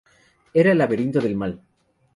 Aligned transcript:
Era 0.61 0.71
El 0.71 0.79
laberinto 0.83 1.21
del 1.27 1.35
mal. 1.45 1.59